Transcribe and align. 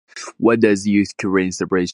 What 0.39 0.63
is 0.63 0.87
used 0.87 1.19
to 1.19 1.29
raise 1.29 1.59
the 1.59 1.67
raise— 1.67 1.89